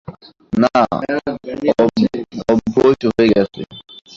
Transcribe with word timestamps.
না, 0.53 0.73
অভ্যোস 2.51 2.99
হয়ে 3.15 3.29
গেছে। 3.35 3.61